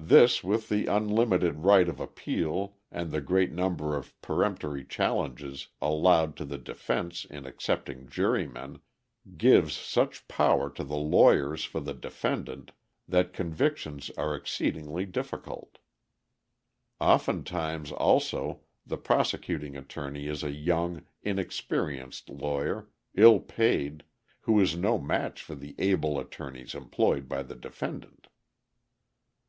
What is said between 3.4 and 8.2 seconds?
number of peremptory challenges allowed to the defence in accepting